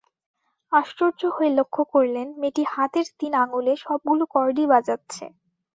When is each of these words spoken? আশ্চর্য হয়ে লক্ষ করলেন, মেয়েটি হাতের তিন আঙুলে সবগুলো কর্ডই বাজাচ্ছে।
আশ্চর্য 0.71 1.21
হয়ে 1.35 1.51
লক্ষ 1.57 1.75
করলেন, 1.93 2.27
মেয়েটি 2.41 2.63
হাতের 2.73 3.07
তিন 3.19 3.31
আঙুলে 3.43 3.73
সবগুলো 3.85 4.23
কর্ডই 4.33 4.65
বাজাচ্ছে। 4.73 5.25